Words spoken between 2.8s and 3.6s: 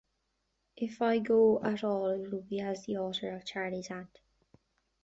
the author of